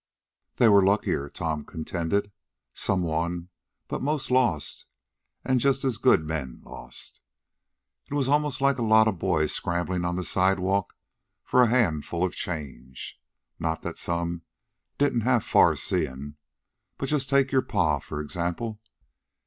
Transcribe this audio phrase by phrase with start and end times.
[0.55, 2.31] "They were luckier," Tom contended.
[2.73, 3.49] "Some won,
[3.87, 4.87] but most lost,
[5.45, 7.21] an' just as good men lost.
[8.07, 10.95] It was almost like a lot of boys scramblin' on the sidewalk
[11.43, 13.21] for a handful of small change.
[13.59, 14.41] Not that some
[14.97, 16.33] didn't have far seein'.
[16.97, 18.81] But just take your pa, for example.